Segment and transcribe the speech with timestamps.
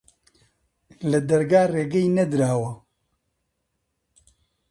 [1.09, 2.71] لە دەرگا ڕێگەی نەدراوە.